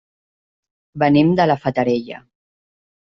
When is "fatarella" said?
1.67-2.23